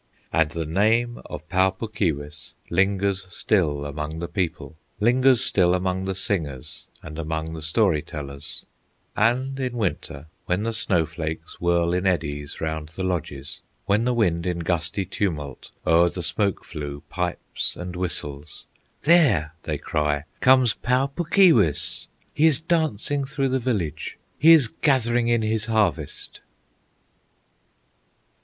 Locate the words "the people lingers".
4.17-5.43